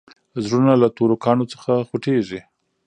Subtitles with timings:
[0.43, 2.39] زړونه له تورو کاڼو څخه خوټېږي.